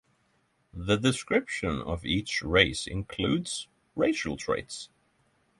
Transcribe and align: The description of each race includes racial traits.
The 0.73 0.95
description 0.95 1.79
of 1.83 2.03
each 2.05 2.41
race 2.41 2.87
includes 2.87 3.67
racial 3.95 4.35
traits. 4.35 4.89